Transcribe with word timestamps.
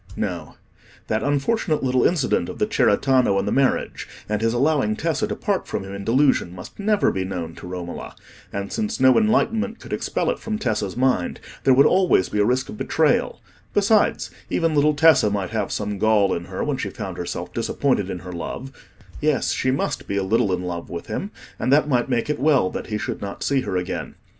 No: 0.15 0.55
that 1.09 1.21
unfortunate 1.21 1.83
little 1.83 2.03
incident 2.03 2.49
of 2.49 2.57
the 2.57 2.65
cerretano 2.65 3.37
and 3.37 3.47
the 3.47 3.51
marriage, 3.51 4.07
and 4.27 4.41
his 4.41 4.51
allowing 4.51 4.95
Tessa 4.95 5.27
to 5.27 5.35
part 5.35 5.67
from 5.67 5.83
him 5.83 5.93
in 5.93 6.03
delusion, 6.03 6.55
must 6.55 6.79
never 6.79 7.11
be 7.11 7.23
known 7.23 7.53
to 7.57 7.67
Romola, 7.67 8.15
and 8.51 8.73
since 8.73 8.99
no 8.99 9.15
enlightenment 9.15 9.77
could 9.77 9.93
expel 9.93 10.31
it 10.31 10.39
from 10.39 10.57
Tessa's 10.57 10.97
mind, 10.97 11.39
there 11.65 11.73
would 11.75 11.85
always 11.85 12.29
be 12.29 12.39
a 12.39 12.43
risk 12.45 12.67
of 12.69 12.77
betrayal; 12.77 13.41
besides 13.75 14.31
even 14.49 14.73
little 14.73 14.95
Tessa 14.95 15.29
might 15.29 15.51
have 15.51 15.71
some 15.71 15.99
gall 15.99 16.33
in 16.33 16.45
her 16.45 16.63
when 16.63 16.77
she 16.77 16.89
found 16.89 17.17
herself 17.17 17.53
disappointed 17.53 18.09
in 18.09 18.21
her 18.25 18.33
love—yes, 18.33 19.51
she 19.51 19.69
must 19.69 20.07
be 20.07 20.17
a 20.17 20.23
little 20.23 20.51
in 20.51 20.63
love 20.63 20.89
with 20.89 21.05
him, 21.05 21.29
and 21.59 21.71
that 21.71 21.87
might 21.87 22.09
make 22.09 22.27
it 22.27 22.39
well 22.39 22.71
that 22.71 22.87
he 22.87 22.97
should 22.97 23.21
not 23.21 23.43
see 23.43 23.61
her 23.61 23.77
again. 23.77 24.15